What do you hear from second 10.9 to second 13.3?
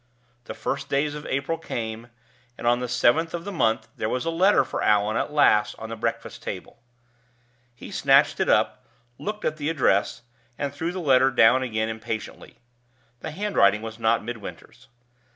the letter down again impatiently. The